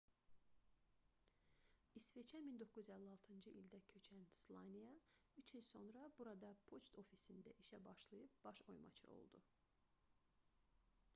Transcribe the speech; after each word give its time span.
i̇sveçə 1.99 2.39
1956-cı 2.45 3.51
ildə 3.59 3.81
köçən 3.91 4.23
slaniya 4.39 4.93
üç 5.43 5.53
il 5.59 5.63
sonra 5.69 6.05
burada 6.21 6.49
poçt 6.71 6.97
ofisində 7.03 7.53
işə 7.65 7.81
başlayıb 7.89 8.39
baş 8.47 8.63
oymaçı 8.75 9.13
oldu 9.19 9.43